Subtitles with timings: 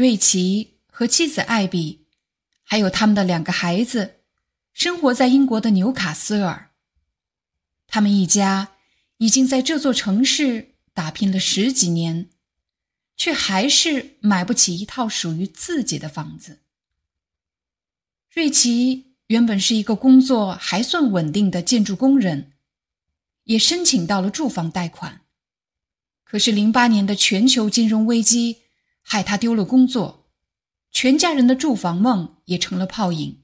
[0.00, 2.06] 瑞奇和妻子艾比，
[2.62, 4.20] 还有他们的两个孩子，
[4.72, 6.70] 生活在英国的纽卡斯尔。
[7.86, 8.68] 他们一家
[9.18, 12.30] 已经在这座城市打拼了十几年，
[13.14, 16.60] 却还是买不起一套属于自己的房子。
[18.32, 22.52] 瑞奇原本是一个工作还算稳定的建筑工人，
[23.44, 25.20] 也申请到了住房贷款。
[26.24, 28.62] 可是，零八年的全球金融危机。
[29.12, 30.30] 害他丢了工作，
[30.92, 33.42] 全家人的住房梦也成了泡影。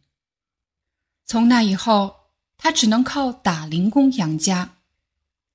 [1.25, 4.77] 从那以后，他只能靠打零工养家。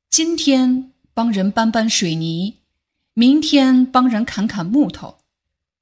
[0.10, 2.58] 今天帮人搬搬水泥，
[3.14, 5.20] 明天帮人砍砍木头，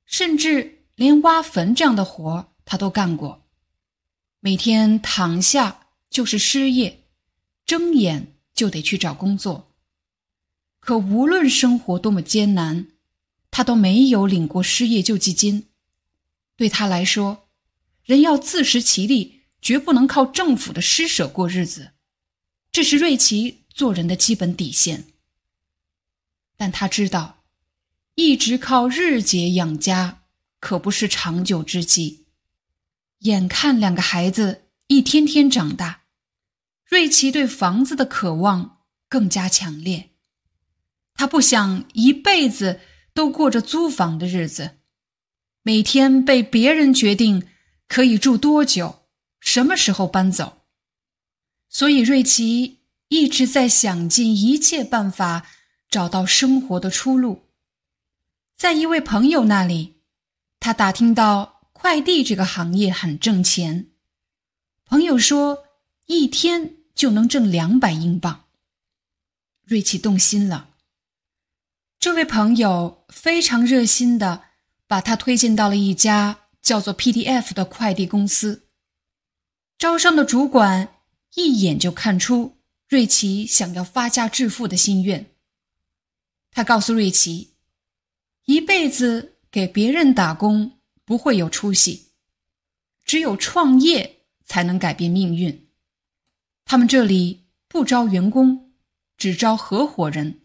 [0.06, 3.48] 甚至连挖坟这样的活他都干过。
[4.42, 7.06] 每天躺下就是失业，
[7.66, 9.72] 睁眼就得去找工作。
[10.80, 12.90] 可无论生活多么艰难。
[13.60, 15.68] 他都没有领过失业救济金，
[16.56, 17.50] 对他来说，
[18.06, 21.92] 人要自食其力，绝不能靠政府的施舍过日子，
[22.72, 25.08] 这是瑞奇做人的基本底线。
[26.56, 27.44] 但他知道，
[28.16, 30.22] 一直靠日结养家
[30.62, 32.28] 可不是长久之计。
[33.24, 36.04] 眼看两个孩子一天天长大，
[36.86, 40.12] 瑞奇对房子的渴望更加强烈，
[41.14, 42.80] 他不想一辈子。
[43.20, 44.78] 都过着租房的日子，
[45.62, 47.46] 每天被别人决定
[47.86, 49.02] 可以住多久，
[49.42, 50.62] 什么时候搬走。
[51.68, 52.80] 所以瑞奇
[53.10, 55.46] 一直在想尽一切办法
[55.90, 57.50] 找到生活的出路。
[58.56, 59.96] 在一位朋友那里，
[60.62, 63.88] 他打听到快递这个行业很挣钱。
[64.86, 65.66] 朋友说，
[66.06, 68.46] 一天就能挣两百英镑。
[69.66, 70.69] 瑞奇动心了。
[72.00, 74.44] 这位朋友非常热心的
[74.88, 78.70] 把他推荐到了一家叫做 PDF 的快递公司。
[79.78, 80.96] 招商的主管
[81.36, 85.30] 一眼就看出瑞奇想要发家致富的心愿。
[86.52, 87.56] 他告诉瑞奇，
[88.46, 92.14] 一辈子给别人打工不会有出息，
[93.04, 95.68] 只有创业才能改变命运。
[96.64, 98.72] 他们这里不招员工，
[99.18, 100.39] 只招合伙人。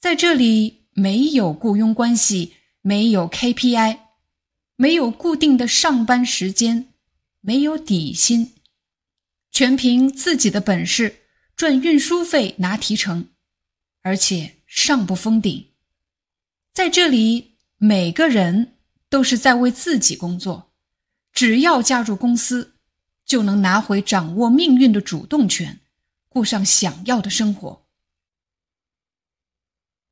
[0.00, 3.98] 在这里没有雇佣关系，没有 KPI，
[4.76, 6.92] 没有固定的上班时间，
[7.40, 8.52] 没有底薪，
[9.50, 11.22] 全凭自己的本事
[11.56, 13.30] 赚运输费拿提成，
[14.02, 15.66] 而且上不封顶。
[16.72, 18.74] 在这里，每个人
[19.10, 20.70] 都是在为自己工作，
[21.32, 22.74] 只要加入公司，
[23.26, 25.80] 就能拿回掌握命运的主动权，
[26.28, 27.87] 过上想要的生活。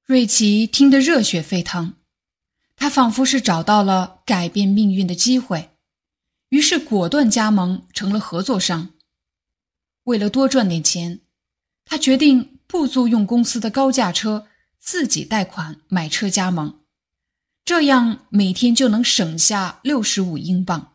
[0.06, 1.94] 瑞奇听得热血沸腾，
[2.76, 5.70] 他仿佛是找到了改变命运的机会，
[6.50, 8.90] 于是果断加盟成了合作商。
[10.04, 11.22] 为了多赚点钱，
[11.84, 14.46] 他决定不租用公司的高价车，
[14.78, 16.78] 自己贷款买车加盟，
[17.64, 20.92] 这样每天就能省下六十五英镑。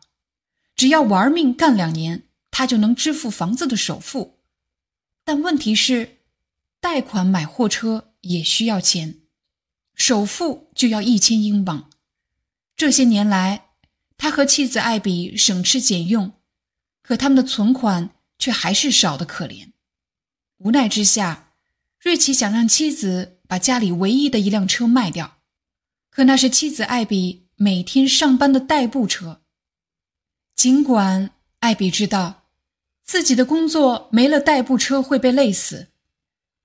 [0.74, 4.38] 只要玩命干两年，他就能支付房子的首付。
[5.22, 6.20] 但问题是，
[6.80, 8.11] 贷款买货车。
[8.22, 9.20] 也需要钱，
[9.94, 11.90] 首付就要一千英镑。
[12.74, 13.66] 这些年来，
[14.16, 16.32] 他和妻子艾比省吃俭用，
[17.02, 19.72] 可他们的存款却还是少得可怜。
[20.58, 21.52] 无奈之下，
[22.00, 25.38] 瑞奇想让妻子把家里唯一的一辆车卖掉，
[26.10, 29.42] 可那是妻子艾比每天上班的代步车。
[30.56, 31.30] 尽管
[31.60, 32.44] 艾比知道
[33.04, 35.91] 自己的工作没了代步车会被累死。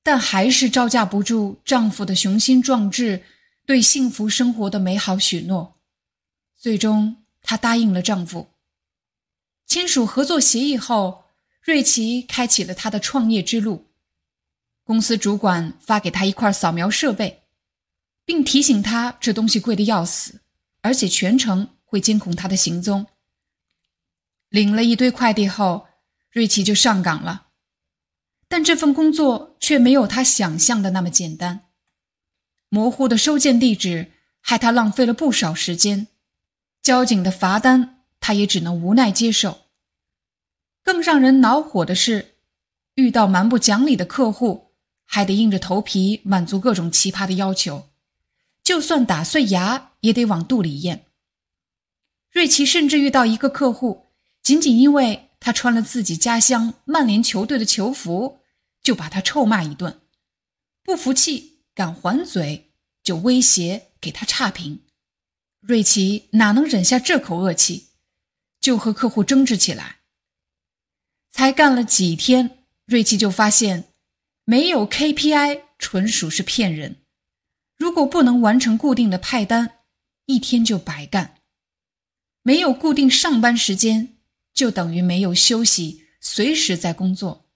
[0.07, 3.25] 但还是招架不住丈夫的雄心壮志，
[3.65, 5.81] 对幸福生活的美好许诺。
[6.55, 8.47] 最终，她答应了丈夫。
[9.65, 11.25] 签署合作协议后，
[11.61, 13.87] 瑞奇开启了他的创业之路。
[14.85, 17.43] 公司主管发给他一块扫描设备，
[18.23, 20.39] 并提醒他这东西贵的要死，
[20.79, 23.05] 而且全程会监控他的行踪。
[24.47, 25.85] 领了一堆快递后，
[26.31, 27.46] 瑞奇就上岗了。
[28.47, 31.65] 但这份工作却没有他想象的那么简单。
[32.69, 34.11] 模糊的收件地址
[34.41, 36.07] 害他浪费了不少时间。
[36.81, 39.59] 交警的罚单，他也只能无奈接受。
[40.83, 42.35] 更让人恼火的是，
[42.95, 44.71] 遇到蛮不讲理的客户，
[45.03, 47.89] 还得硬着头皮满足各种奇葩的要求，
[48.63, 51.03] 就算打碎牙也得往肚里咽。
[52.31, 54.05] 瑞奇甚至遇到一个客户，
[54.41, 58.36] 仅仅因为他穿了自己家乡曼联球队的球服，
[58.87, 59.99] 就把他臭骂一顿。
[60.81, 62.71] 不服气，敢还嘴，
[63.03, 64.79] 就威胁给他差评。
[65.59, 67.89] 瑞奇哪能忍下这口恶气，
[68.61, 69.97] 就和客户争执起来。
[71.31, 73.91] 才干了几天，瑞奇就发现
[74.45, 77.03] 没有 KPI 纯属是骗人。
[77.75, 79.79] 如果不能完成固定的派单，
[80.27, 81.41] 一天就白干。
[82.41, 84.15] 没有固定上班时间，
[84.53, 87.46] 就等于没有休息，随时在工作，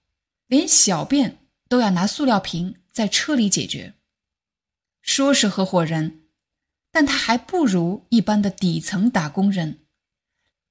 [0.52, 3.94] 连小便都要拿塑料瓶在车里解决。
[5.00, 6.24] 说是合伙人，
[6.90, 9.78] 但他还不如一般的底层打工人，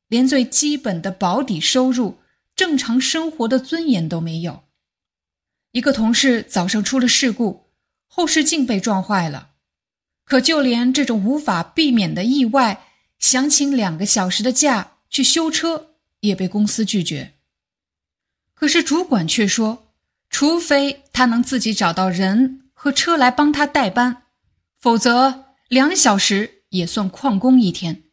[0.07, 2.19] 连最基本的保底收入、
[2.55, 4.65] 正常生活的尊严都没有。
[5.71, 7.71] 一个同事早上出了事故，
[8.05, 9.53] 后视镜被撞坏了，
[10.23, 12.85] 可就连这种无法避免的意外。
[13.17, 17.33] 想请两个小时的假去修车，也被公司拒绝。
[18.61, 19.91] 可是主管却说，
[20.29, 24.25] 除非他能自己找到人和车来帮他代班，
[24.79, 28.03] 否则两小时也算旷工一天。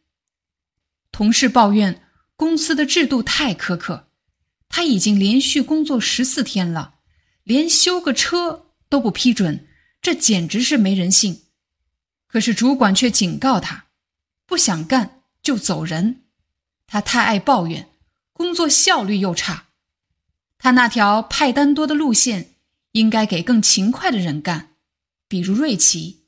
[1.11, 2.01] 同事抱怨
[2.35, 4.07] 公司的制度太苛刻，
[4.67, 6.95] 他已经连续工作十四天了，
[7.43, 9.67] 连修个车都不批准，
[10.01, 11.43] 这简直是没人性。
[12.25, 13.85] 可是主管却警告他。
[14.47, 16.23] 不想干就走人，
[16.87, 17.87] 他太爱抱怨，
[18.33, 19.67] 工作效率又差。
[20.59, 22.53] 他那条派单多的路线
[22.91, 24.75] 应该给更勤快的人干，
[25.27, 26.25] 比如瑞奇。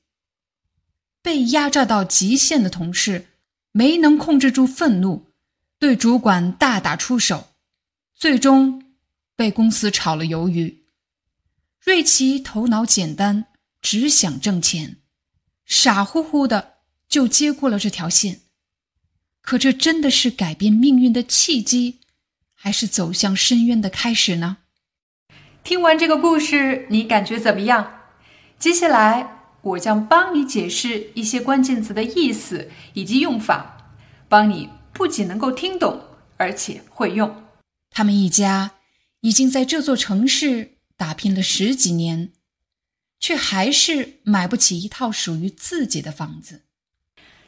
[1.21, 3.27] 被压榨到极限的同事
[3.71, 5.27] 没能控制住愤怒，
[5.77, 7.49] 对主管大打出手，
[8.15, 8.95] 最终
[9.35, 10.85] 被公司炒了鱿鱼。
[11.79, 13.45] 瑞奇头脑简单，
[13.81, 14.97] 只想挣钱，
[15.65, 16.71] 傻乎乎的。
[17.07, 18.39] 就接过了这条线，
[19.41, 21.99] 可这真的是改变命运的契机，
[22.63, 24.57] 还是走向深渊的开始呢？
[25.63, 28.01] 听完这个故事，你感觉怎么样？
[28.59, 33.95] 接下来我将帮你解释一些关键词的意思以及用法，
[34.29, 36.01] 帮你不仅能够听懂，
[36.37, 37.43] 而且会用。
[37.89, 38.73] 他们一家
[39.21, 42.31] 已经在这座城市打拼了十几年，
[43.19, 46.61] 却还是买不起一套属于自己的房子。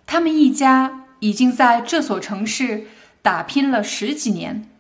[0.07, 2.88] 他们一家已经在这所城市
[3.21, 4.71] 打拼了十几年。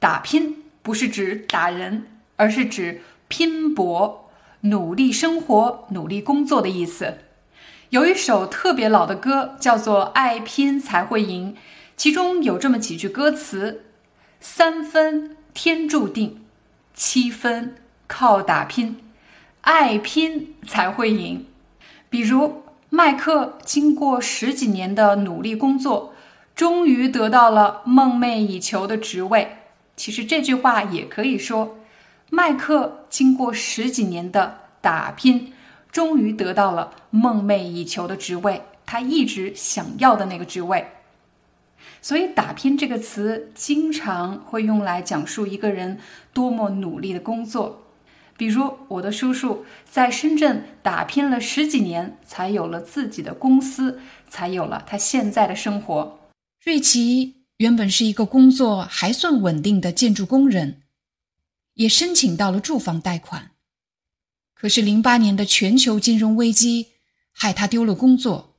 [0.00, 4.28] 打拼不是指打人，而是指拼搏、
[4.62, 7.18] 努力生活、努力工作的意思。
[7.90, 11.54] 有一首特别老的歌，叫做《爱拼才会赢》，
[11.96, 13.84] 其中有这么几句歌词
[14.40, 16.44] ：“三分天注定，
[16.94, 17.76] 七分
[18.08, 18.98] 靠打拼，
[19.60, 21.46] 爱拼才会赢。”
[22.10, 22.64] 比如。
[22.92, 26.12] 麦克经过十几年的努力工作，
[26.56, 29.58] 终于得到了梦寐以求的职位。
[30.00, 31.76] 其实这句话也可以说，
[32.30, 35.52] 麦克经过十几年的打拼，
[35.92, 40.88] 终于得到了梦寐以求的职位，他一直想要的那个职位。
[42.00, 45.98] 所以，“打拼”这个词经常会用来讲述一个人
[46.32, 47.82] 多么努力的工作。
[48.38, 56.18] 比如，我的叔叔在深圳打拼了十几年，才有了自己的公司，才有了他现在的生活。
[56.64, 60.80] 瑞奇原本是一个工作还算稳定的建筑工人，
[61.74, 63.50] 也申请到了住房贷款。
[64.54, 66.86] 可是，零八年的全球金融危机
[67.32, 68.56] 害他丢了工作，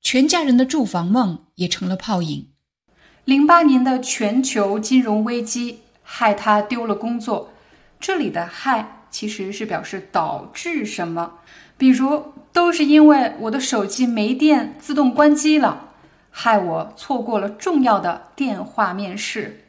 [0.00, 2.48] 全家人的住房梦也成了泡影。
[3.26, 7.52] 零八年的全球金融危机害他丢了工作，
[8.00, 8.96] 这里的“害”。
[9.12, 11.40] 其实是表示导致什么，
[11.76, 15.89] 比如都是因为我的手机没电自动关机了，
[16.30, 19.64] 害我错过了重要的电话面试。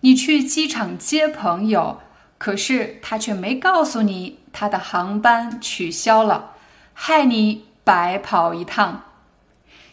[0.00, 1.98] 你去机场接朋友，
[2.38, 6.52] 可是他却没告诉你他的航班取消了，
[6.94, 9.02] 害你白跑一趟。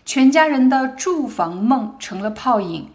[0.05, 2.89] 全家人的住房梦成了泡影。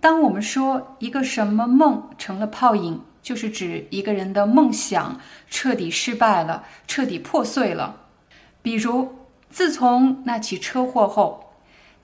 [0.00, 3.02] 当我们说一个什么梦成了泡影？
[3.20, 7.96] 就是指一个人的梦想彻底失败了，彻底破碎了。
[8.62, 9.18] 比如，
[9.50, 11.47] 自从那起车祸后，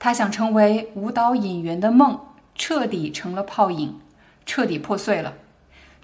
[0.05, 2.19] 他想成为舞蹈演员的梦
[2.53, 3.99] 彻底成了泡影，
[4.45, 5.33] 彻底破碎了。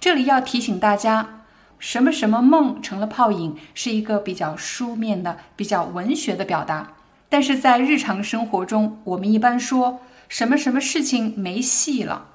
[0.00, 1.44] 这里要提醒大家，
[1.78, 6.94] 什么什么梦成了泡影，是一个比较书面的、比较文学的表达。
[7.28, 12.26] 但是在日常生活中，我们一般说什么什么事情没戏了，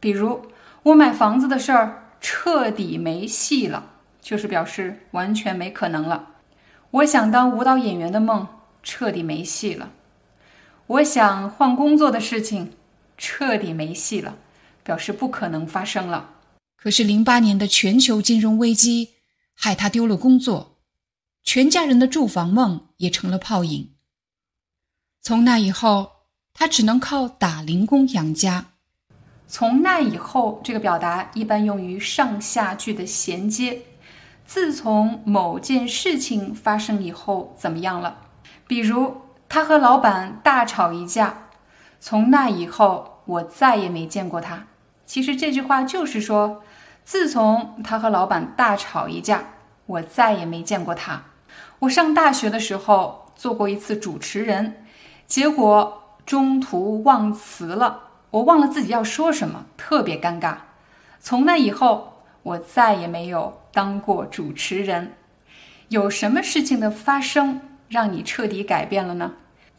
[0.00, 0.42] 比如
[0.82, 6.30] 我买房子的事儿彻底没戏了，就是表示完全没可能了。
[6.90, 8.44] 我想当舞蹈演员的梦
[8.82, 9.90] 彻底没戏了，
[10.92, 12.72] 我想换工作的事情
[13.16, 14.36] 彻底没戏了，
[14.82, 16.34] 表示不可能发生了。
[16.76, 19.10] 可是零八年的全球金融危机
[19.54, 20.80] 害他丢了工作，
[21.42, 23.94] 全家人的住房梦也成了泡影。
[25.22, 26.10] 从那以后，
[26.52, 28.66] 他只能靠打零工养家。
[29.46, 33.80] 从那以后，这个表达一般用于上下句的衔接。
[34.44, 38.26] 自从某件事情发生以后，怎么样了？
[38.66, 39.14] 比如
[39.54, 41.48] 他和老板大吵一架，
[42.00, 44.64] 从那以后我再也没见过他。
[45.04, 46.62] 其实这句话就是说，
[47.04, 49.44] 自从他和老板大吵一架，
[49.84, 51.24] 我再也没见过他。
[51.80, 54.86] 我上大学的时候做过一次主持人。
[55.26, 60.54] 结果中途忘词了，我忘了自己要说什么，特别尴尬。
[61.20, 65.12] 从那以后，我再也没有当过主持人。
[65.88, 69.32] 有什么事情的发生让你彻底改变了呢？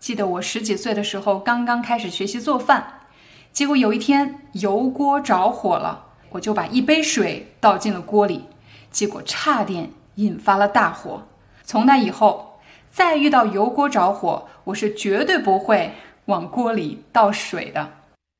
[0.03, 3.07] 记得我十几岁的时候，刚刚开始学习做饭，
[3.53, 8.43] 结果有一天油锅着火了，我就把一杯水倒进了锅里，
[8.91, 11.25] 结果差点引发了大火。
[11.63, 12.59] 从那以后。
[12.91, 15.95] 再遇到油锅着火，我是绝对不会
[16.25, 17.91] 往锅里倒水的。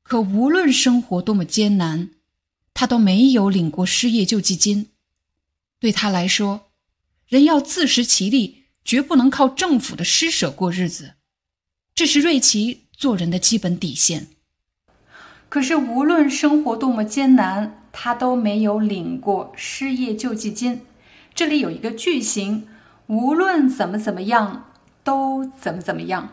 [0.04, 2.10] 可无论生活多么艰难，
[2.72, 4.90] 他都没有领过失业救济金。
[5.80, 6.68] 对他来说，
[7.26, 11.14] 人要自食其力，绝不能靠政府的施舍过日子。
[11.94, 14.26] 这是瑞奇做人的基本底线。
[15.48, 20.80] 可是无论生活多么艰难，他都没有领过失业救济金。
[21.34, 22.68] 这里有一个句型。
[23.06, 24.70] 无论怎么怎么样，
[25.02, 26.30] 都怎么怎么样，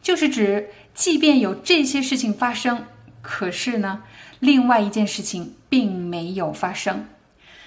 [0.00, 2.86] 就是指，即便有这些事情发生，
[3.20, 4.04] 可是呢，
[4.40, 7.06] 另外一件事情并没有发生。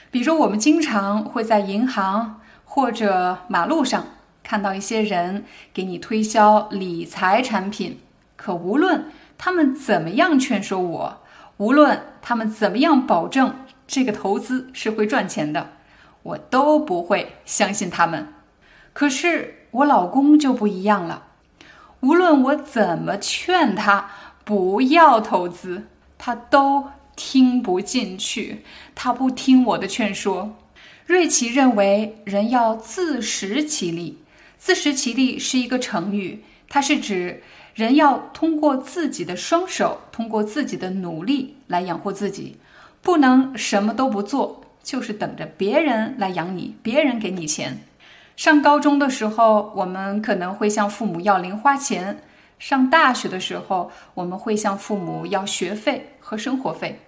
[0.10, 4.08] 比如说，我们经常会在银行或者马路上
[4.48, 8.00] 看到一些人给你推销理财产品，
[8.38, 11.22] 可无论他们怎么样劝说我，
[11.58, 13.54] 无论他们怎么样保证
[13.86, 15.72] 这个投资是会赚钱的，
[16.24, 18.30] 我都不会相信他们。
[18.94, 21.24] 可是我老公就不一样了，
[22.00, 24.10] 无论我怎么劝他
[24.46, 25.88] 不要投资，
[26.18, 26.86] 他都
[27.18, 28.63] 听不进去，
[28.96, 30.56] 他不听我的劝说。
[31.06, 34.20] 瑞奇认为人要自食其力，
[34.68, 37.42] 自食其力是一个成语，它是指
[37.74, 42.58] 人要通过自己的双手，通过自己的努力来养活自己，
[43.02, 47.80] 不能什么都不做，就是等着别人来养你，别人给你钱。
[48.36, 52.18] 上高中的时候，我们可能会向父母要零花钱；
[52.60, 57.00] 上大学的时候，我们会向父母要学费和生活费。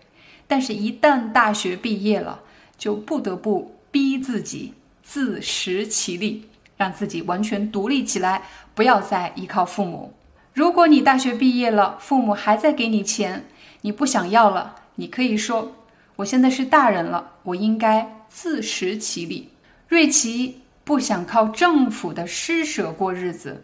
[0.47, 2.39] 但是，一旦大学毕业了，
[2.77, 6.45] 就不得不逼自己自食其力，
[6.79, 8.41] 让自己完全独立起来，
[8.73, 10.15] 不要再依靠父母。
[10.53, 13.45] 如果你大学毕业了，父母还在给你钱，
[13.81, 15.75] 你不想要了，你可以说
[16.17, 19.49] ：“我现在是大人了，我应该自食其力。”
[19.87, 20.61] 瑞奇。
[20.81, 23.63] 不想靠政府的施舍过日子，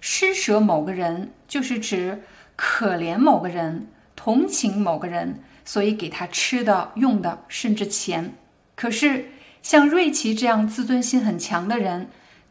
[0.00, 2.22] 施舍某个人就是指
[2.56, 8.32] 可怜某个人、同情某个人，所以给他吃的、用的，甚至钱。
[8.74, 9.26] 可是
[9.62, 12.08] 像瑞奇这样自尊心很强的人，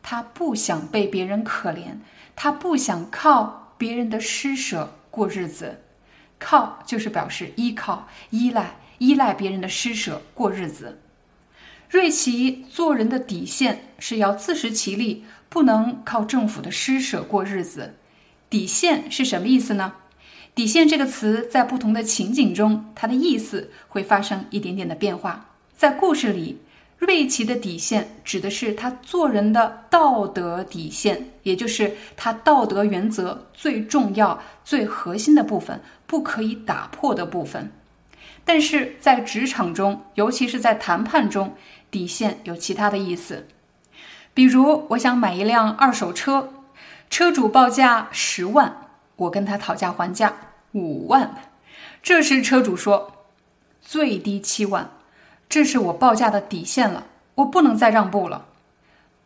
[0.07, 1.97] 他不想被别人可怜，
[2.35, 5.81] 他不想靠别人的施舍过日子。
[6.37, 11.01] 靠就是表示依靠、依赖、依赖别人的施舍过日子。
[11.89, 17.95] 瑞奇做人的底线是要自食其力，不能靠政府的施舍过日子。
[18.47, 19.95] 底线是什么意思呢？
[20.53, 25.49] 底线这个词在不同的情景中，它的意思会发生一点点的变化。
[25.75, 26.61] 在故事里，
[27.05, 37.71] 瑞奇的底线指的是他做人的道德底线，也就是他道德原则最重要、最核心的部分，不可以打破的部分。
[38.43, 41.55] 但是在职场中，尤其是在谈判中，
[41.91, 43.47] 底线有其他的意思。
[44.33, 46.53] 比如，我想买一辆二手车，
[47.11, 50.33] 车主报价十万，我跟他讨价还价
[50.71, 51.35] 五万。
[52.01, 53.27] 这时车主说
[53.79, 54.91] 最低七万，
[55.49, 58.47] 这是我报价的底线了，我不能再让步了。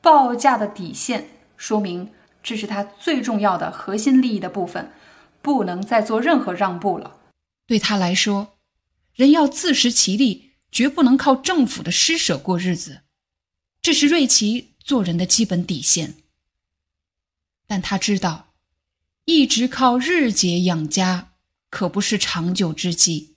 [0.02, 2.12] 报价的底线说明
[2.42, 4.92] 这是他最重要的核心利益的部分，
[5.42, 7.18] 不能再做任何让步了。
[7.68, 8.56] 对他来说。
[9.16, 13.02] 人要自食其力，绝不能靠政府的施舍过日子，
[13.82, 16.16] 这是瑞奇做人的基本底线。
[17.68, 18.54] 但他知道，
[19.26, 21.32] 一直靠日结养家，
[21.70, 23.36] 可不是长久之计。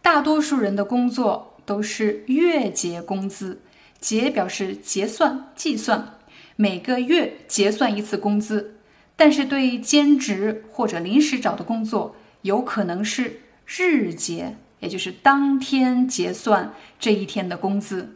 [0.00, 3.60] 大多数人的工作都是月结工资，
[4.00, 6.14] 结表示结算、计算，
[6.54, 8.76] 每个月结算一次工资。
[9.16, 18.14] 但是对兼职或者临时找的工作，有可能是日结，也就是当天结算这一天的工资。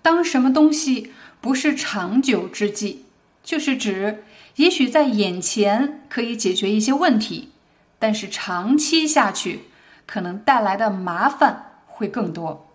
[0.00, 3.06] 当什么东西不是长久之计，
[3.42, 4.22] 就是指
[4.56, 7.50] 也许在眼前可以解决一些问题，
[7.98, 9.62] 但是长期下去。
[10.06, 12.67] 可能带来的麻烦会更多，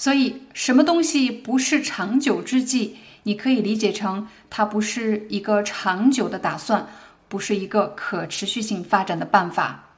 [0.00, 2.96] 所以什么东西不是长久之计？
[3.24, 6.88] 你可以理解成它不是一个长久的打算，
[7.28, 9.90] 不是一个可持续性发展的办法。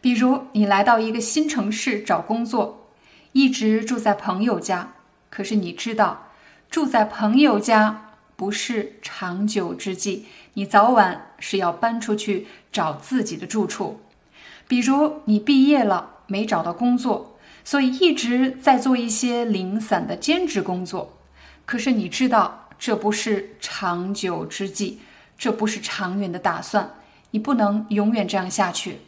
[0.00, 2.88] 比如你来到一个新城市找工作，
[3.32, 4.94] 一直住在朋友家，
[5.28, 6.28] 可是你知道
[6.70, 10.24] 住在朋友家不是长久之计，
[10.54, 14.00] 你早晚是要搬出去找自己的住处。
[14.66, 17.35] 比如你毕业了没找到工作，
[17.66, 21.18] 所以一直在做一些零散的兼职工作。
[21.64, 25.00] 可是你知道这不是长久之计，
[25.36, 26.94] 这不是长远的打算，
[27.32, 29.00] 你不能永远这样下去。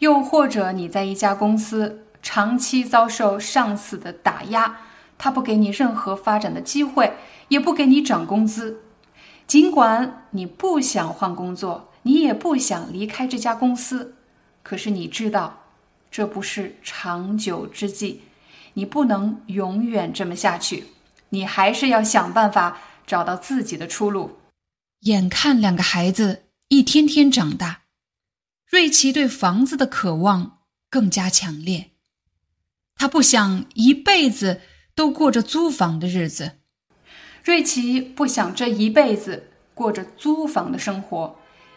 [0.00, 4.80] 又或者你在一家公司长期遭受上司的打压，
[5.16, 7.14] 他不给你任何发展的机会，
[7.48, 8.82] 也不给你涨工资。
[9.46, 14.16] 尽管你不想换工作，你也不想离开这家公司。
[14.62, 15.63] 可是你知道，
[16.14, 18.20] 这不是长久之计，
[18.74, 20.84] 你不能永远这么下去，
[21.30, 24.38] 你还是要想办法找到自己的出路。
[25.00, 27.80] 眼看两个孩子一天天长大，
[28.70, 31.90] 瑞奇对房子的渴望更加强烈，
[32.94, 34.60] 他不想一辈子
[34.94, 36.58] 都过着租房的日子。
[37.42, 41.36] 瑞奇不想这一辈子过着租房的生活，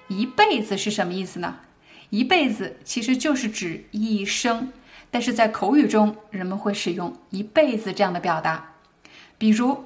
[0.09, 1.61] 一辈子是什么意思呢？
[2.09, 4.71] 一辈子其实就是指一生，
[5.11, 8.73] 但是在口语中，人们会使用“一辈子”这样的表达。
[9.37, 9.85] 比如，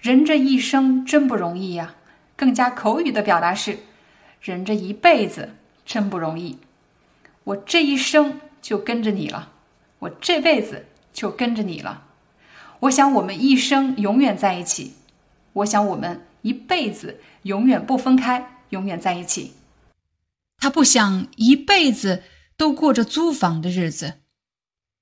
[0.00, 1.94] 人这一生真不容易呀。
[2.34, 3.78] 更加口语的表达是：
[4.40, 5.54] 人这一辈子
[5.86, 6.58] 真不容易。
[7.44, 9.52] 我这一生就跟着你了，
[10.00, 12.04] 我这辈子就跟着你了。
[12.80, 14.94] 我想我们一生永远在一起，
[15.52, 19.52] 我想我们一辈子永远不分开，永远在一起。
[20.62, 22.22] 他不想一辈子
[22.56, 24.20] 都过着租房的日子，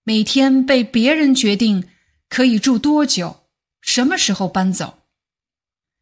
[0.05, 1.87] 每天被别人决定
[2.31, 3.41] 可以住多久，
[3.83, 5.01] 什么时候搬走。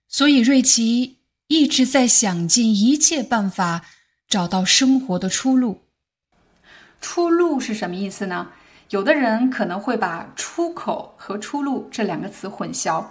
[0.06, 1.18] 所以瑞奇
[1.48, 3.84] 一直在想尽一切办法
[4.28, 5.80] 找到生活的出路。
[7.00, 8.52] 出路是什么意思呢？
[8.90, 13.04] 有的人可能会把出口和出路这两个词混淆。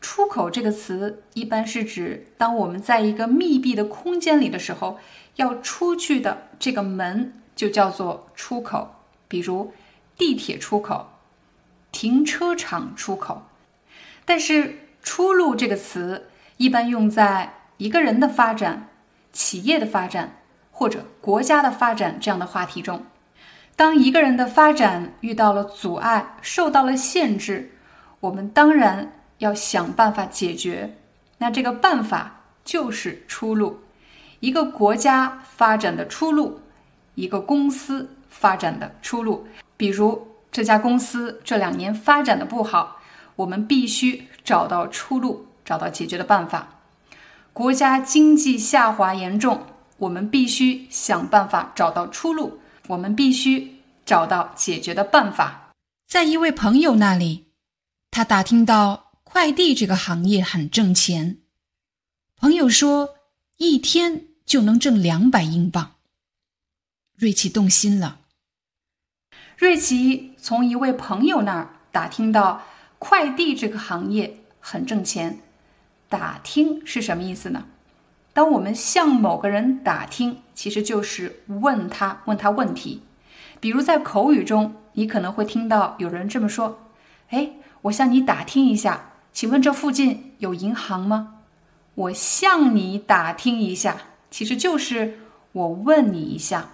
[0.00, 4.98] 出口这个词一般是指当我们在一个密闭的空间里的时候。
[5.38, 8.96] 要出去的这个门就叫做出口，
[9.28, 9.72] 比如
[10.16, 11.08] 地铁出口、
[11.92, 13.42] 停车场出口。
[14.24, 18.88] 但是“出路”这个词一般用在一个人的发展、
[19.32, 23.06] 企业的发展或者国家的发展这样的话题中。
[23.76, 27.70] 当一个人的发展遇到了阻碍、受到了限制，
[28.18, 30.98] 我们当然要想办法解决。
[31.38, 33.78] 那这个办法就是出路。
[34.40, 36.60] 一个国家发展的出路，
[37.16, 39.46] 一个公司发展的出路。
[39.76, 43.00] 比如这家公司这两年发展的不好，
[43.36, 46.80] 我们必须找到出路，找到解决的办法。
[47.52, 55.72] 国家经济下滑严重，我们必须想办法找到出路，我们必须找到解决的办法。
[56.06, 57.48] 在一位朋友那里，
[58.12, 61.38] 他打听到快递这个行业很挣钱。
[62.36, 63.16] 朋友说，
[63.56, 64.27] 一天。
[64.48, 65.96] 就能挣两百英镑。
[67.14, 68.20] 瑞奇动心了。
[69.58, 72.62] 瑞奇从一位朋友那儿打听到，
[72.98, 75.38] 快递这个行业很挣钱。
[76.08, 77.66] 打听是什么意思呢？
[78.32, 83.02] 当我们向某个人打听，其实就是问他问他问题。
[83.60, 86.88] 比如在口语中，你可能会听到有人这么说
[87.28, 87.50] ：“哎，
[87.82, 91.34] 我向你打听一下，请问这附近有银行吗？”
[91.94, 93.96] 我向你打听一下。
[94.30, 95.18] 其实就是
[95.52, 96.68] 我问你一下，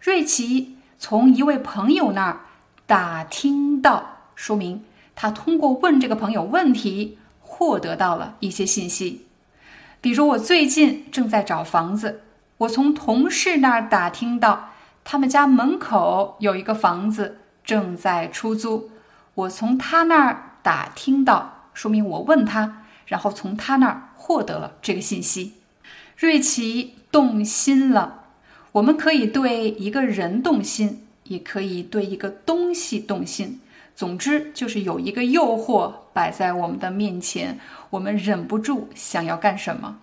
[0.00, 2.40] 瑞奇从一位朋友那儿
[2.86, 4.84] 打听到，说明
[5.14, 9.26] 他通过问这个朋友问题，获得到了一些信息。
[10.00, 12.20] 比如我最近正在找房子，
[12.58, 14.70] 我从同事那儿打听到，
[15.02, 18.90] 他们家门口有一个房子正在出租，
[19.34, 25.54] 我从他那儿打听到，说明我问他，然后从他那儿获得了这个信息。
[26.16, 28.24] 瑞奇动心了。
[28.72, 33.60] 我们可以对一个人动心，也可以对一个东西动心。
[33.94, 37.58] 总之，就是有一个诱惑摆在我们的面前，
[37.90, 39.98] 我们忍不住想要干什么。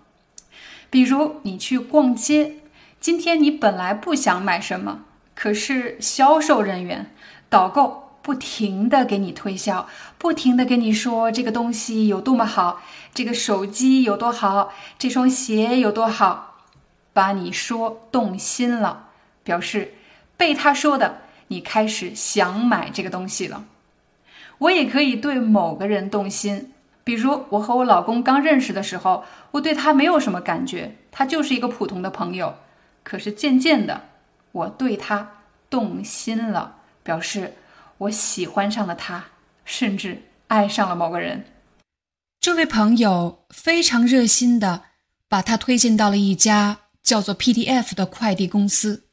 [0.90, 2.56] 比如，你去逛街，
[3.00, 5.02] 今天你本来不想买什么，
[5.34, 7.10] 可是销售人员、
[7.48, 12.80] 导购不停的给你推销，不停的跟你说这个东西有多么好，
[13.12, 16.54] 这个手机有多好，这双鞋有多好，
[17.12, 19.08] 把你说动心了，
[19.42, 19.92] 表示
[20.38, 23.66] 被他说的，你开始想买这个东西了。
[24.56, 26.72] 我也可以对某个人动心，
[27.04, 32.54] 比如我和我老公刚认识的时候，我对他没有什么感觉，他就是一个普通的朋友。
[33.02, 34.00] 可是渐渐的，
[34.52, 35.28] 我对他
[35.68, 37.52] 动心了，表示
[37.98, 39.24] 我喜欢上了他，
[39.64, 41.44] 甚至爱上了某个人。
[42.40, 44.84] 这位朋友非常热心的
[45.28, 49.04] 把他推荐到了一家叫做 PDF 的快递公司。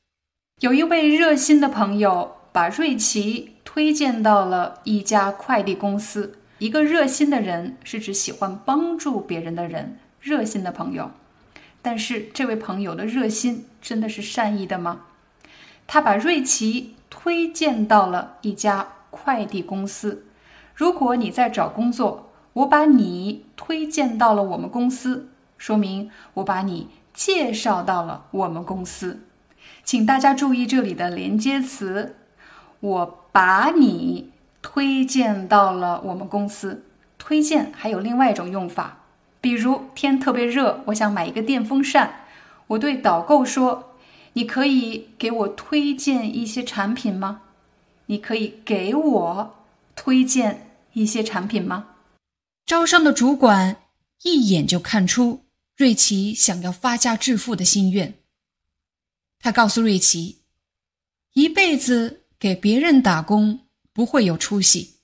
[0.59, 3.55] 有一位热心的朋友把瑞奇。
[3.73, 6.37] 推荐到了一家快递公司。
[6.57, 11.09] 一个热心的人是指喜欢帮助别人的人，热心的朋友。
[11.81, 15.05] 但是这位朋友的热心真的是善意的吗？
[15.93, 20.23] 他把瑞奇推荐到了一家快递公司。
[20.73, 25.27] 如果你在找工作，我把你推荐到了我们公司，
[25.57, 29.23] 说明我把你介绍到了我们公司。
[29.83, 32.15] 请大家注意这里的连接词。
[32.79, 36.85] 我把你推荐到了我们公司。
[37.17, 38.99] 推荐还有另外一种用法，
[39.41, 42.21] 比如天特别热，我想买一个电风扇，
[42.67, 43.90] 我对导购说
[44.33, 47.41] ：“你可以给我推荐一些产品吗？
[48.05, 49.55] 你可以给我
[49.95, 51.95] 推荐一些产品吗？”
[52.65, 53.83] 招商的主管
[54.23, 58.13] 一眼就看出瑞奇想要发家致富的心愿，
[59.39, 60.39] 他告诉瑞奇
[61.33, 64.95] ：“一辈子。”给别人打工不会有出息，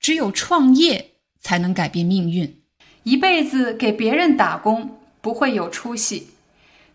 [0.00, 2.62] 只有创业才能改变命运。
[3.02, 6.28] 一辈子给别人打工不会有出息。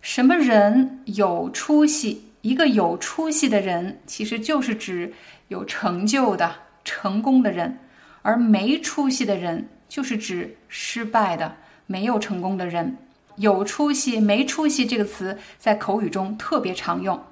[0.03, 2.25] 什么人有出息？
[2.41, 5.13] 一个有出息的人，其实就是指
[5.47, 7.77] 有成就的、成功的人；
[8.21, 11.55] 而没出息的人，就是指失败的、
[11.87, 12.97] 没有成功的人。
[13.37, 17.23] 有出息、没出息这个词在口语中特别常用。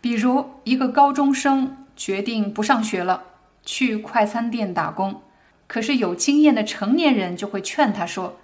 [0.00, 3.22] 比如，一个高中生决定不上学了，
[3.64, 5.22] 去快餐店打工。
[5.68, 8.40] 可是有经验的成年人就会劝他说：“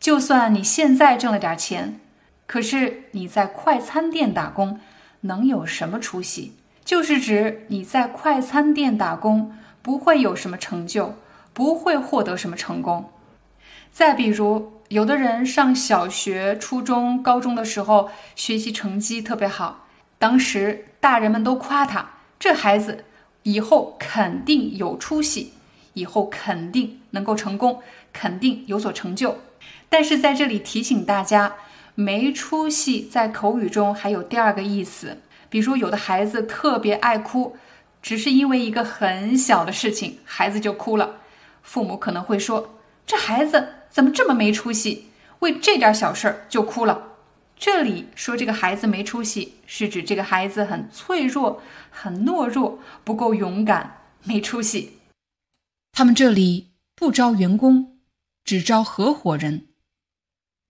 [0.00, 2.00] 就算你现在挣了点钱，
[2.46, 4.80] 可是你在快餐店打工
[5.22, 6.52] 能有什么出息？
[6.84, 11.16] 就是指你在快餐店打工不会有什么成就，
[11.52, 13.10] 不会获得什么成功。”
[13.92, 19.86] 再比如，有的人上小学、初中、高中的时候学习成绩特别好。
[20.18, 23.04] 当时大人们都夸他，这孩子
[23.42, 25.54] 以后肯定有出息，
[25.94, 27.80] 以后肯定能够成功，
[28.12, 29.38] 肯定有所成就。
[29.88, 31.54] 但是在这里提醒大家，
[31.96, 35.18] 没出息在口语中还有第二个意思。
[35.48, 37.56] 比如有的孩子特别爱哭，
[38.00, 41.20] 只是因为一个很小的事情，孩子就哭了，
[41.62, 45.06] 父母可能会说：“这孩子怎么这么没出息，
[45.38, 47.14] 为这点小事儿就哭了。”
[47.58, 54.98] 这里说这个孩子没出息，是指这个孩子很脆弱、很懦弱，不够勇敢，没出息。
[55.92, 57.98] 他们这里不招员工，
[58.44, 59.68] 只招合伙人。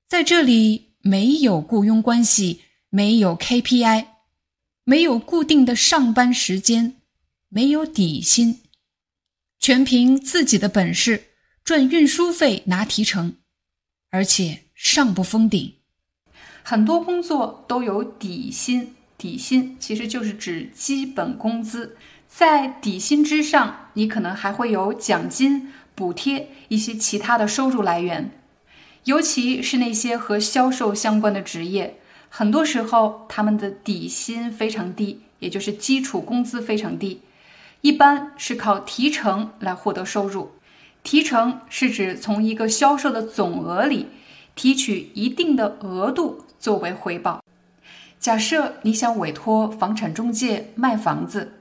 [0.07, 4.07] 在这里没有雇佣关系，没有 KPI，
[4.83, 6.97] 没有固定的上班时间，
[7.49, 8.59] 没有底薪，
[9.61, 11.29] 全凭自己的本事
[11.63, 13.37] 赚运输费、拿提成，
[14.11, 15.75] 而且上不封顶。
[16.65, 28.43] 很多工作都有底薪，底薪其实就是指基本工资，在底薪之上，你可能还会有奖金、补贴一些其他的收入来源。
[29.07, 31.97] 尤其是那些和销售相关的职业，
[32.29, 37.21] 很多时候他们的底薪非常低，也就是基础工资非常低，
[37.83, 40.51] 一般是靠提成来获得收入。
[41.05, 44.09] 提成是指从一个销售的总额里
[44.57, 46.43] 提取一定的额度。
[46.59, 47.41] 作为回报，
[48.19, 51.53] 假设你想委托房产中介卖房子，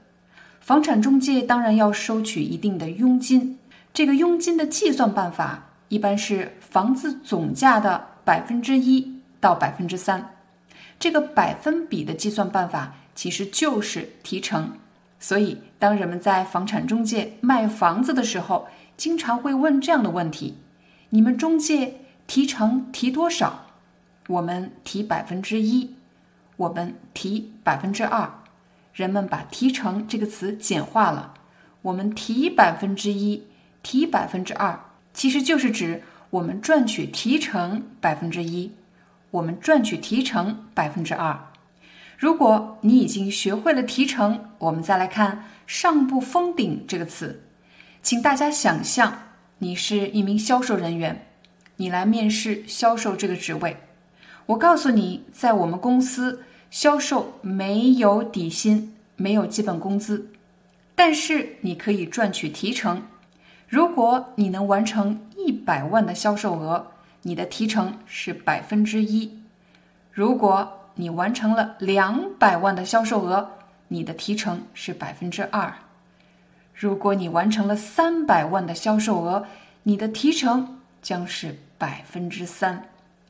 [0.60, 3.56] 房产中介当然要收取一定的佣金。
[3.94, 10.34] 这个佣金的计算办法一般是房子总价的百分之一到百分之三。
[10.98, 14.72] 这个百分比的计算办法其实就是提成。
[15.18, 20.58] 所以，当人们在房产中介卖房子的时候，经常会问这样的问题：
[21.10, 23.66] 你们中介提成提多少？
[24.28, 25.94] 我们提百分之一，
[26.56, 28.42] 我们提百分之二。
[28.92, 31.34] 人们把“提成”这个词简化了，
[31.82, 33.46] 我们提百分之一，
[33.82, 34.80] 提百分之二，
[35.16, 38.70] 其实就是指我们赚取提成百分之一，
[39.30, 41.40] 我们赚取提成百分之二。
[42.18, 47.42] 如果你已经学会了提成，我们再来看“上不封顶”这个词，
[48.02, 51.26] 请大家想象你是一名销售人员，
[51.76, 53.74] 你来面试销售这个职位。
[54.44, 60.28] 我告诉你，在我们公司，销售没有底薪，没有基本工资，
[60.94, 63.02] 但是你可以赚取提成。
[63.68, 66.86] 如果你能完成一百万的销售额，
[67.22, 69.38] 你的提成是百分之一。
[70.12, 73.50] 如果你完成了两百万的销售额，
[73.88, 75.70] 你的提成是百分之二；
[76.72, 79.44] 如果你完成了三百万的销售额，
[79.82, 82.88] 你的提成将是百分之三。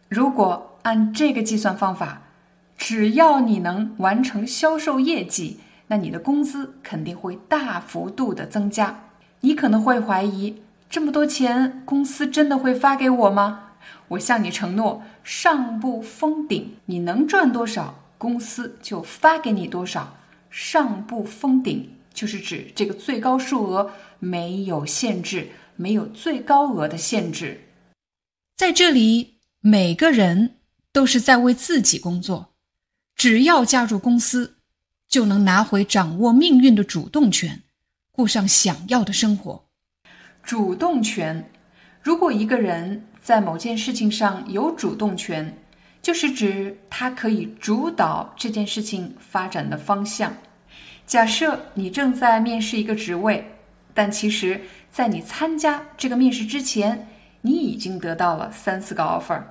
[0.09, 2.22] 如果按这个计算方法，
[2.77, 8.96] 只要你能完成销售业绩，那你的工资肯定会大幅度的增加。
[9.46, 13.74] 你可能会怀疑，这么多钱，公司真的会发给我吗？
[14.09, 20.16] 我向你承诺，上不封顶，你能赚多少，公司就发给你多少。
[20.50, 27.61] 上不封顶就是指这个最高数额没有限制，没有最高额的限制。
[28.56, 30.56] 在这里，每个人
[30.90, 32.54] 都是在为自己工作，
[33.14, 34.56] 只要加入公司，
[35.09, 37.62] 就能拿回掌握命运的主动权，
[38.16, 39.62] 过上想要的生活。
[40.42, 41.48] 主动权，
[42.02, 43.05] 如果一个人。
[43.26, 45.52] 在某件事情上有主动权，
[46.00, 50.33] 就是指他可以主导这件事情发展的方向。
[51.09, 53.44] 假设你正在面试一个职位，
[53.92, 54.61] 但其实，
[54.92, 57.09] 在你参加这个面试之前，
[57.40, 59.42] 你已经得到了三四个 offer。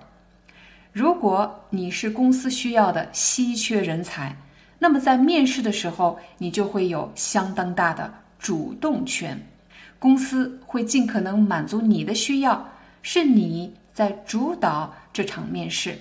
[0.93, 4.33] 如果你是公司需要的稀缺人才，
[4.79, 8.13] 那么在面试的时候，你就会有相当大的
[8.45, 9.43] 主动权。
[9.97, 12.69] 公司会尽可能满足你的需要。
[13.01, 15.97] 是你在主导这场面试，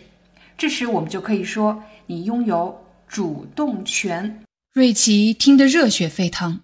[0.59, 4.43] 这时我们就可以说你拥有主动权。
[4.75, 6.61] 瑞奇听得热血沸腾，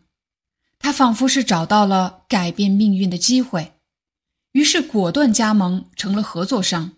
[0.78, 3.72] 他仿佛是找到了改变命运的机会，
[4.52, 6.92] 于是果断加盟，成了合作商。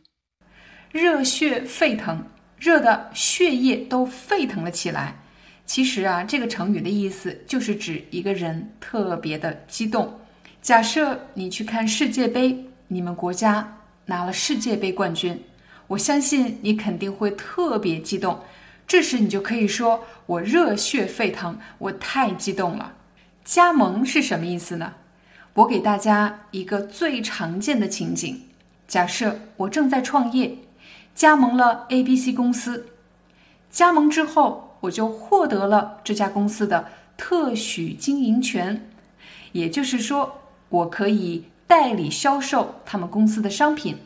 [0.91, 2.27] 热血沸腾，
[2.59, 5.22] 热的血液都沸腾了起来。
[5.65, 10.19] 其实啊，这个成语的意思就是指一个人特别的激动。
[10.61, 12.65] 假设你去看世界杯。
[12.89, 15.43] 你们国家拿了世界杯冠军，
[15.87, 18.39] 我相信你肯定会特别激动。
[18.87, 22.93] 这时你就可以说：“我热血沸腾，我太激动了。”
[23.47, 24.93] 加盟是什么意思呢？
[25.55, 28.43] 我给大家一个最常见的情景：
[28.87, 30.55] 假设我正在创业，
[31.15, 32.89] 加盟了 A、B、C 公司，
[33.71, 38.91] 加盟之后我就获得了这家公司的特许经营权，
[39.53, 40.31] 也就是说，
[40.69, 41.45] 我可以。
[41.65, 43.97] 代理销售他们公司的商品，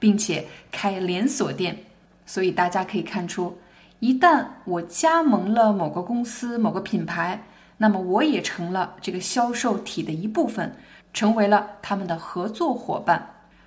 [0.00, 1.78] 并且开连锁店，
[2.26, 3.56] 所以大家可以看出，
[4.00, 7.40] 一旦我加盟了某个公司、某个品牌，
[7.76, 10.74] 那么我也成了这个销售体的一部分，
[11.12, 13.24] 成为了他们的合作伙伴。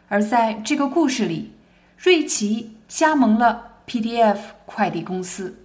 [0.09, 1.53] 而在这个故事里，
[1.97, 5.55] 瑞奇加盟了 PDF 快递公司，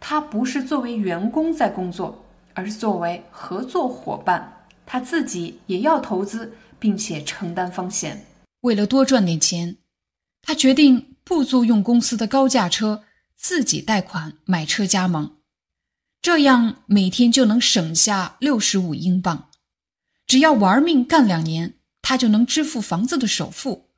[0.00, 6.52] 他不是作为员工在工作，而是作为合作伙伴，他自己也要投资。
[6.80, 8.24] 并且承担风险。
[8.60, 9.78] 为了多赚点钱，
[10.42, 13.02] 他决定不租用公司的高价车，
[13.34, 15.38] 自己贷款买车加盟，
[16.22, 19.50] 这样每天就能省下六十五英镑。
[20.26, 23.88] 只要玩命干两年，他就能支付房子的首付。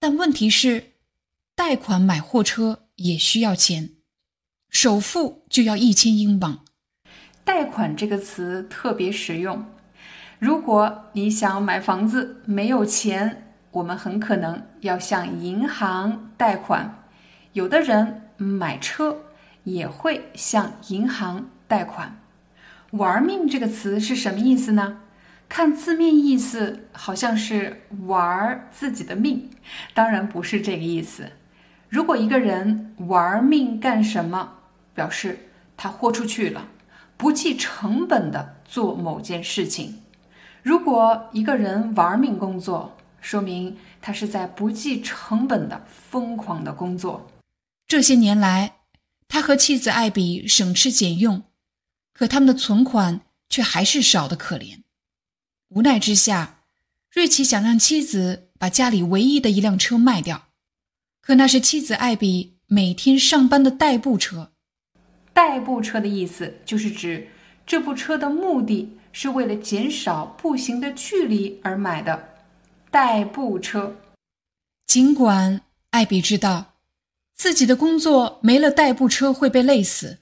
[0.00, 0.94] 但问题是，
[1.54, 3.90] 贷款买货车也需要钱，
[4.72, 6.60] 首付就要一千英镑。
[7.44, 9.64] 贷款这个词特别实用。
[10.38, 17.04] 如果你想买房子没有钱，我们很可能要向银行贷款。
[17.52, 19.20] 有的人买车
[19.64, 22.18] 也会向银行贷款。
[22.92, 25.00] 玩命这个词是什么意思呢？
[25.50, 29.50] 看字面意思好像是玩自己的命，
[29.92, 31.28] 当然不是这个意思。
[31.90, 34.60] 如果一个人玩命干什么，
[34.94, 36.68] 表示他豁出去了，
[37.16, 40.02] 不计成本的做某件事情。
[40.62, 47.30] 如果一个人玩命工作，说明他是在不计成本的疯狂的工作。
[47.86, 48.76] 这些年来，
[49.28, 51.42] 他和妻子艾比省吃俭用，
[52.12, 54.82] 可他们的存款却还是少得可怜。
[55.68, 56.64] 无奈之下，
[57.10, 60.48] 瑞奇想让妻子把家里唯一的一辆车卖掉，
[61.20, 64.51] 可那是妻子艾比每天上班的代步车。
[65.32, 67.26] 代步车的意思就是指
[67.66, 72.28] 这部车的目的是为了减少步行的距离而买的。
[72.90, 73.96] 代步车。
[74.86, 76.74] 尽管艾比知道
[77.34, 80.18] 自己的工作没了代步车会被累死，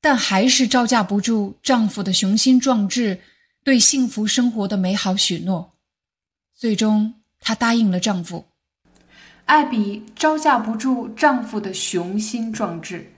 [0.00, 3.20] 但还是招架不住丈夫的雄心壮志
[3.62, 5.74] 对幸福生活的美好许诺。
[6.54, 8.44] 最终，她答应了丈夫。
[9.44, 13.12] 艾比招架不住丈夫的雄心壮志，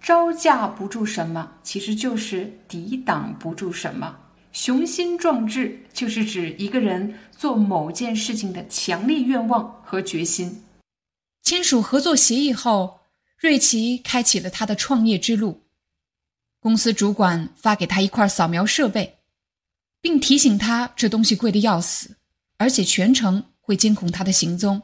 [0.00, 1.52] 招架不住什么？
[1.62, 4.18] 其实就是抵挡不住什么。
[4.52, 10.64] 雄心壮志就是指一个人做某件事情的强烈愿望和决心。
[11.42, 13.00] 签署合作协议后，
[13.38, 15.62] 瑞奇开启了他的创业之路。
[16.60, 19.18] 公司主管发给他一块扫描设备，
[20.00, 22.16] 并提醒他这东西贵的要死，
[22.56, 24.82] 而且全程会监控他的行踪。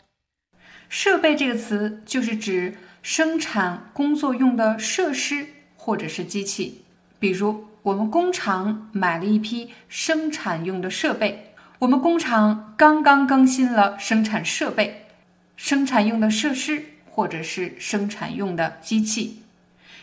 [0.89, 6.83] 设备这个词就是指生产工作用的设施或者是机器，
[7.21, 7.67] 比如。
[7.85, 11.53] 我们工厂买了一批生产用的设备。
[11.81, 15.05] 我们工厂刚刚更新了生产设备、
[15.55, 19.43] 生产用的设施或者是生产用的机器。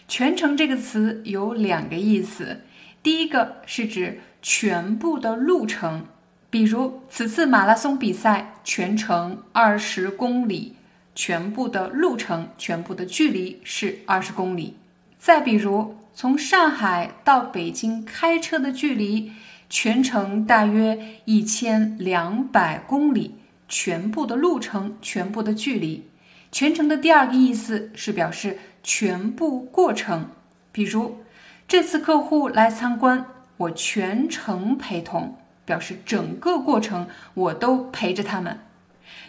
[0.08, 2.62] 全程这个词有两个意思，
[3.02, 6.06] 第一个是指全部的路程，
[6.52, 10.76] 比如此次马拉松比赛全程二十公里，
[11.16, 14.78] 全部的路程、全部的距离是二十公里。
[15.18, 15.96] 再比如。
[16.14, 19.32] 从上海到北京开车的距离，
[19.70, 23.36] 全程大约一千两百公里，
[23.70, 26.06] 全部的路程，全部的距离。
[26.52, 30.32] 全程的第二个意思是表示全部过程，
[30.74, 31.24] 比如
[31.66, 38.60] 这次客户来参观，我全程陪同，表示整个过程我都陪着他们。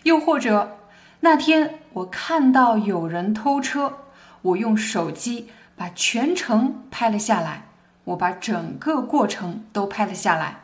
[0.02, 0.78] 又或者
[1.24, 3.98] 那天我看到有人偷车，
[4.42, 5.48] 我用手机。
[5.74, 7.66] 把全程拍了下来，
[8.04, 10.60] 我把整个过程都拍了下来。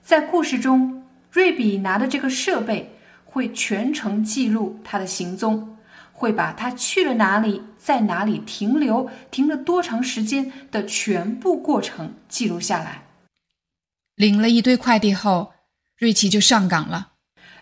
[0.00, 2.96] 在故事中，瑞比拿的这个设备
[3.26, 5.76] 会全程记录他的行踪，
[6.12, 13.02] 会把他去了哪里，在哪里停留，停了多长时间的全部过程记录下来。
[14.14, 15.52] 领了一堆快递后，
[15.98, 17.14] 瑞奇就上岗了。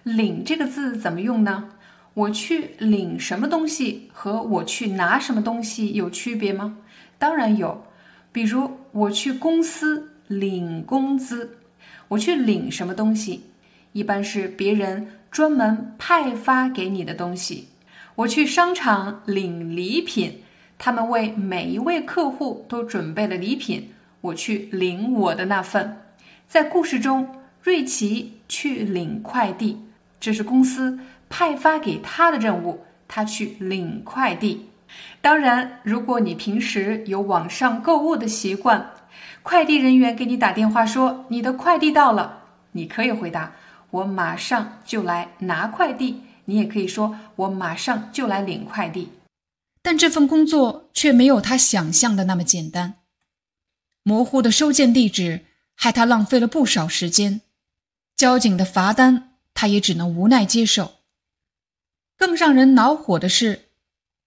[0.05, 1.71] 领这个字怎么用呢？
[2.17, 6.79] 我去领什么东西和我去拿什么东西有区别吗？
[7.19, 7.85] 当然有。
[8.33, 11.59] 比如我去公司领工资，
[12.09, 13.43] 我去领什么东西？
[13.93, 17.69] 一般是别人专门派发给你的东西。
[18.15, 20.41] 我去商场领礼品，
[20.79, 23.91] 他们为每一位客户都准备了礼品，
[24.23, 25.99] 我去领我的那份。
[26.49, 27.29] 在故事中，
[27.63, 29.77] 瑞奇去领快递，
[30.19, 30.99] 这是公司。
[31.29, 34.71] 派发给他的任务，他去领快递。
[35.21, 38.93] 当然，如果你平时有网上购物的习惯，
[39.43, 43.53] 快递人员给你打电话说你的快递到了，你可以回答
[43.91, 46.23] 我马上就来拿快递。
[46.49, 49.09] 你也可以说我马上就来领快递。
[49.83, 52.95] 但这份工作却没有他想象的那么简单。
[54.05, 57.41] 模糊的收件地址害他浪费了不少时间，
[58.17, 60.96] 交警的罚单他也只能无奈接受。
[62.17, 63.67] 更让人恼火的是，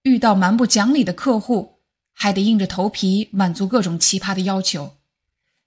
[0.04, 1.80] 遇到蛮不讲理的客户，
[2.12, 4.92] 还得硬着头皮满足各种奇葩的要求，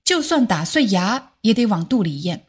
[0.03, 2.45] 就算打碎牙也得往肚里咽。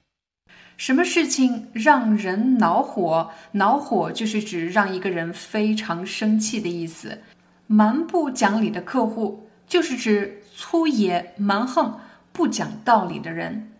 [0.76, 3.30] 什么事情让人恼火？
[3.52, 7.20] 恼火就是指让一个人非常生气的意思。
[7.66, 11.98] 蛮不讲理的客户就是指粗野、蛮横、
[12.32, 13.72] 不讲道理的人。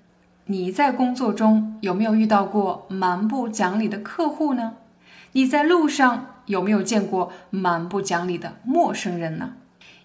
[0.46, 4.74] 你在工作中有没有遇到过蛮不讲理的客户呢？
[5.36, 9.54] 你在路上有没有见过蛮不讲理的陌生人呢？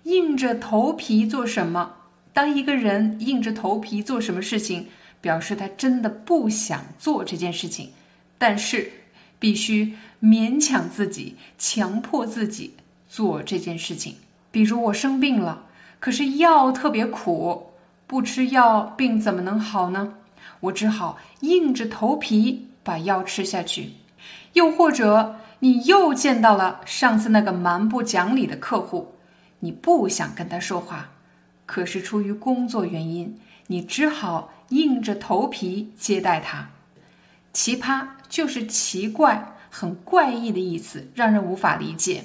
[0.04, 1.94] 硬着头皮做什么？
[2.34, 4.88] 当一个人硬着头皮做什么事情，
[5.22, 7.92] 表示他真的不想做这件事情，
[8.40, 8.92] 但是
[9.38, 12.74] 必须勉强自己、强迫自己
[13.08, 14.16] 做这件事情。
[14.50, 15.66] 比如我生病了，
[16.00, 17.74] 可是药特别苦，
[18.08, 20.16] 不吃药病怎么能好呢？
[20.62, 23.92] 我只好硬着头皮把药吃下去。
[24.54, 29.16] 又或者，你又见到了上次那个蛮不讲理的客户，
[29.60, 31.12] 你不想跟他说话，
[31.66, 36.70] 可是出于工作原因，你只好硬着头皮接待他。
[37.52, 42.24] 奇葩就是奇怪、很怪异的意思，让人无法理解。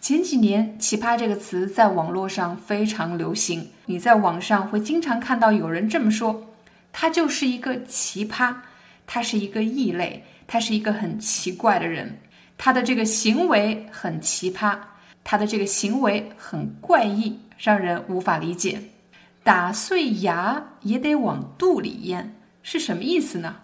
[0.00, 6.48] 前几年，“奇葩”这个词在网络上非常流行，你在网上会经常看到有人这么说
[6.92, 8.56] ：“他就是一个奇葩，
[9.06, 12.18] 他是一个异类。”他是一个很奇怪的人，
[12.56, 14.78] 他的这个行为很奇葩，
[15.24, 18.80] 他的这个行为很怪异，让人无法理解。
[19.42, 23.56] 打碎牙也得往肚里咽，是什么意思呢？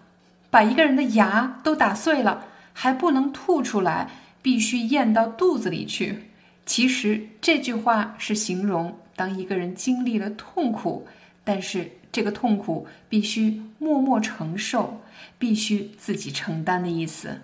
[0.49, 4.09] 把一个人的牙都打碎了，还不能吐出来，
[4.41, 6.29] 必须咽到肚子里去。
[6.65, 11.05] 其实这句话是形容当一个人经历了痛苦，
[11.43, 15.01] 但是这个痛苦必须默默承受，
[15.37, 17.41] 必须自己承担的意思。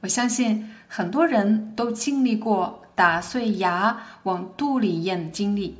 [0.00, 5.76] 我相信很多人都经历过打碎牙往肚里咽的经历。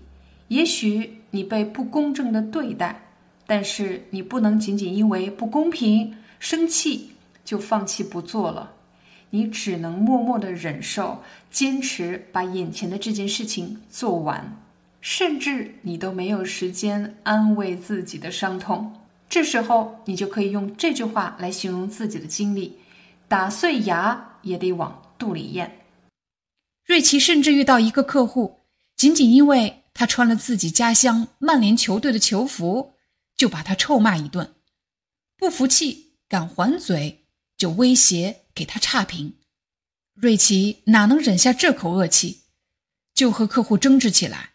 [0.48, 3.00] 也许你被不公正的对待，
[3.46, 7.12] 但是你不能仅仅因为不公平生气
[7.44, 8.72] 就放弃不做了。
[9.30, 14.56] 你只能默默的忍受，坚持把眼前的这件事情做完，
[15.04, 19.02] 甚至你都没有时间安慰自己的伤痛。
[19.28, 22.78] 这时候，你就可以用这句话来形容自己的经历：
[23.28, 25.84] 打碎牙也得往肚里咽。
[26.86, 28.60] 瑞奇甚至遇到一个客户，
[28.96, 32.94] 仅仅因为他穿了自己家乡曼联球队的球服，
[33.36, 34.54] 就把他臭骂一顿，
[35.36, 37.26] 不服气敢还嘴，
[37.58, 38.40] 就威胁。
[38.54, 39.34] 给他差评，
[40.14, 42.42] 瑞奇哪能忍下这口恶气，
[43.12, 44.53] 就和客户争执起来。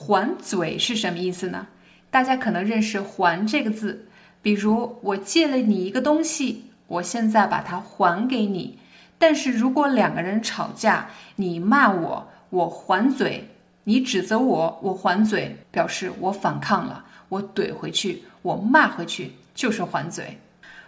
[0.00, 1.66] 还嘴是什么意思呢？
[2.08, 4.06] 大家可能认识“还”这个字，
[4.40, 8.78] 比如我借了你一个东西，我现在把它还给你。
[9.18, 13.42] 但是如果两个人吵架，你骂我，我还嘴；
[13.82, 20.38] 你指责我，我还嘴，表示我反抗了，我怼回去，我骂回去，就是还嘴。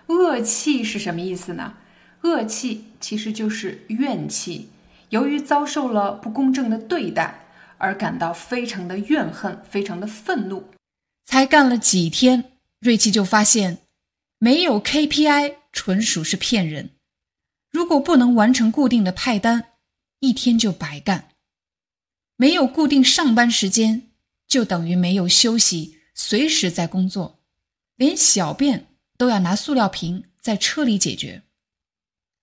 [0.06, 1.74] 恶气是什么意思呢？
[2.22, 4.70] 恶气其实就是怨气，
[5.08, 7.40] 由于遭受了不公正的对待
[7.80, 10.70] 而感到非常的怨恨，非常的愤怒。
[11.24, 13.78] 才干了几天，瑞奇就发现
[14.38, 16.90] 没有 KPI 纯属是骗人。
[17.70, 19.72] 如果不能完成固定的派单，
[20.18, 21.30] 一天就白干；
[22.36, 24.10] 没有固定上班时间，
[24.46, 27.40] 就等于没有休息，随时在工作，
[27.96, 31.42] 连小便都要拿塑料瓶在车里解决。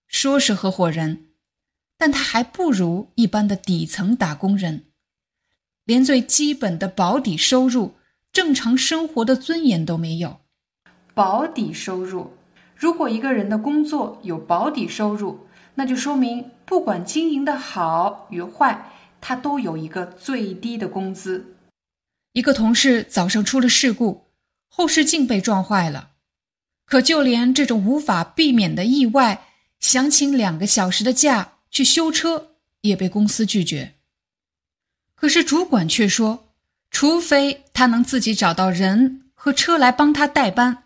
[0.07, 1.27] 说是合伙人，
[1.97, 4.86] 但他还不如一般的底层打工人，
[5.87, 7.95] 连最基本的保底收入、
[8.31, 10.41] 正常生活的尊严都没有。
[11.13, 12.33] 保底收入，
[12.75, 21.55] 如果一个人的工作有保底收入，那就说明不管经营的好与坏，他都有一个最低的工资。
[22.33, 24.25] 一个同事早上出了事故，
[24.67, 26.09] 后视镜被撞坏了，
[26.85, 29.45] 可就连这种无法避免的意外。
[29.79, 32.49] 想请两个小时的假去修车，
[32.81, 33.93] 也被公司拒绝。
[35.19, 36.53] 可是主管却说，
[36.91, 40.83] 除非他能自己找到人和车来帮他代班，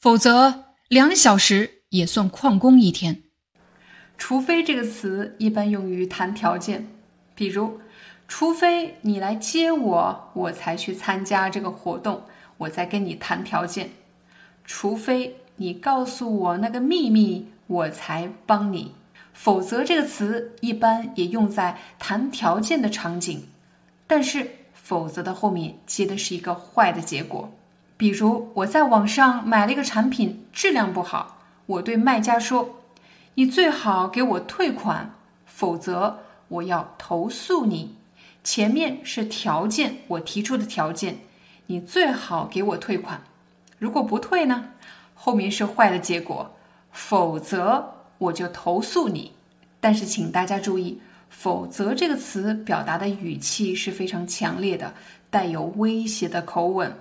[0.00, 3.22] 否则两小时也算旷工一天。
[4.16, 6.88] 除非这个词一般用于谈条件，
[7.34, 7.78] 比如，
[8.26, 12.24] 除非你来接我，我才去参加这个活动，
[12.56, 13.90] 我再跟你谈条件。
[14.64, 17.52] 除非你告诉我那个秘密。
[17.68, 18.94] 我才帮你，
[19.32, 23.48] 否则这个词一般也用在谈条件的场景，
[24.06, 27.52] 但是否则的后面接的是一个坏的结果。
[27.96, 32.82] 比如我在网上买了一个产品，质量不好，我对卖家说
[33.34, 35.14] ：“你最好给我退款，
[35.46, 37.96] 否则我要投诉你。”
[38.44, 41.18] 前面是条件，我提出的条件，
[41.66, 43.22] 你最好给我退款。
[43.78, 44.70] 如果不退呢？
[45.14, 46.52] 后面是坏的结果。
[46.92, 49.32] 否则我就投诉你。
[49.80, 54.94] 但是请大家注意，“否则”这个词表达的语气是非常强烈的，
[55.30, 56.96] 带有威胁的口吻。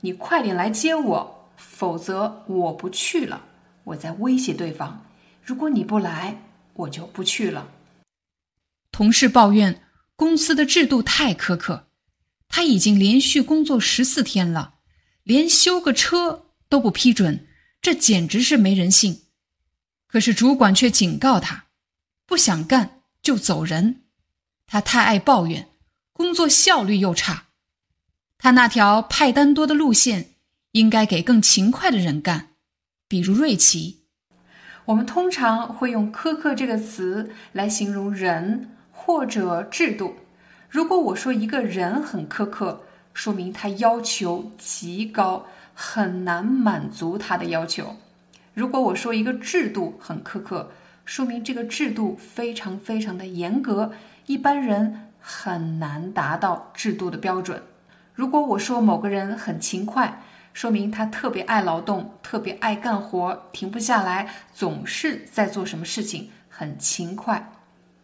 [0.00, 3.42] 你快点来接我，否则我不去了。
[3.84, 5.04] 我在威胁对方。
[5.42, 6.42] 如果你不来，
[6.74, 7.68] 我就不去了。
[8.90, 9.82] 同事抱怨
[10.16, 11.88] 公司的制度太苛刻，
[12.48, 14.74] 他已经连续工作十四天了，
[15.22, 17.46] 连修个车都不批准，
[17.82, 19.22] 这简直是没人性。
[20.06, 21.66] 可是主管却警告他，
[22.24, 22.93] 不想干
[23.24, 24.02] 就走人。
[24.68, 25.68] 他太爱抱怨，
[26.12, 27.46] 工作效率又差。
[28.38, 30.30] 他那条派单多的路线，
[30.72, 32.50] 应该给更勤快的人干，
[33.08, 34.04] 比如瑞奇。
[34.86, 40.14] 我们通常会用“苛刻”这个词来形容人或者制度。
[40.68, 42.82] 如果我说一个人很苛刻，
[43.14, 47.96] 说明他要求极高，很难满足他的要求。
[48.52, 50.70] 如果我说一个制度很苛刻，
[51.04, 53.92] 说明这个制度非常非常的严格，
[54.26, 57.62] 一般人很难达到制度的标准。
[58.14, 67.52] 如果我说某个人很勤快，说明他特别爱劳动，特别爱干活，停不下来，总是在做什么事情，很勤快。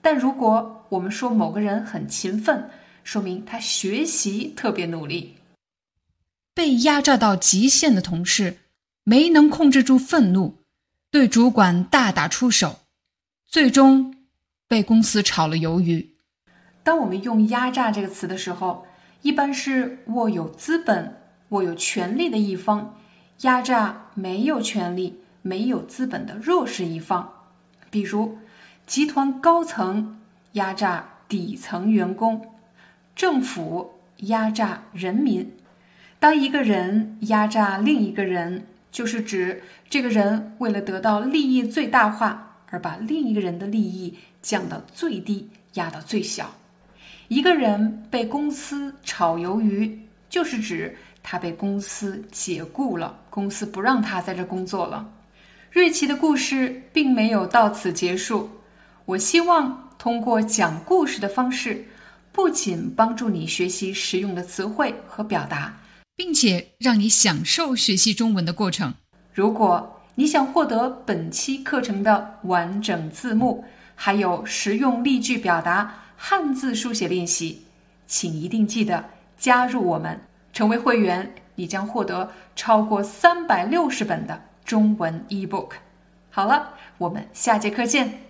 [0.02, 2.68] 但如果我们说某个人很勤奋，
[3.04, 5.36] 说明他学习特别努力。
[6.54, 8.58] 被压榨到极限的同事
[9.04, 10.58] 没能控制住愤怒，
[11.10, 12.80] 对主管大打出手，
[13.50, 14.14] 最终
[14.68, 16.14] 被公司炒了鱿鱼。
[16.84, 18.86] 当我们用“压榨”这个词的时候，
[19.22, 21.16] 一般是握有资本、
[21.48, 22.94] 握有权力的一方
[23.40, 27.32] 压榨没有权力、没有资本的弱势一方，
[27.90, 28.38] 比如
[28.86, 30.20] 集团高层
[30.52, 32.52] 压榨底层员工，
[33.16, 35.52] 政府压榨人民。
[36.20, 46.54] 当一个人压榨另一个人，就是指这个人为了得到利益最大化，而把另一个人的利益降到最低，压到最小。
[47.28, 49.98] 一个人被公司炒鱿鱼，
[50.28, 55.06] 就是指他被公司解雇了，公司不让他在这工作了。
[55.70, 58.50] 瑞奇的故事并没有到此结束。
[59.04, 61.84] 我希望通过讲故事的方式，
[62.32, 65.76] 不仅帮助你学习实用的词汇和表达。
[66.20, 68.92] 并且让你享受学习中文的过程。
[69.32, 77.64] 如果你想获得本期课程的完整字幕，还有实用例句表达、汉字书写练习，
[78.06, 79.04] 请一定记得
[79.38, 80.20] 加入我们，
[80.52, 85.70] 成为会员，你将获得超过三百六十本的中文 e-book。
[86.30, 88.29] 好了，我们下节课见。